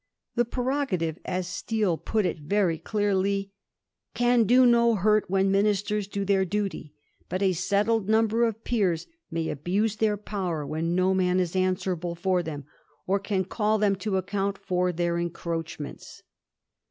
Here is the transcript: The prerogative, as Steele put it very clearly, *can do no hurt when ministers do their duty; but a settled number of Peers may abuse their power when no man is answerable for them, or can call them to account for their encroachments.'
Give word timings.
The 0.33 0.45
prerogative, 0.45 1.19
as 1.25 1.45
Steele 1.47 1.95
put 1.95 2.25
it 2.25 2.39
very 2.39 2.79
clearly, 2.79 3.51
*can 4.15 4.45
do 4.45 4.65
no 4.65 4.95
hurt 4.95 5.29
when 5.29 5.51
ministers 5.51 6.07
do 6.07 6.25
their 6.25 6.43
duty; 6.43 6.95
but 7.29 7.43
a 7.43 7.53
settled 7.53 8.09
number 8.09 8.43
of 8.47 8.63
Peers 8.63 9.05
may 9.29 9.47
abuse 9.47 9.97
their 9.97 10.17
power 10.17 10.65
when 10.65 10.95
no 10.95 11.13
man 11.13 11.39
is 11.39 11.55
answerable 11.55 12.15
for 12.15 12.41
them, 12.41 12.65
or 13.05 13.19
can 13.19 13.45
call 13.45 13.77
them 13.77 13.95
to 13.97 14.17
account 14.17 14.57
for 14.57 14.91
their 14.91 15.19
encroachments.' 15.19 16.23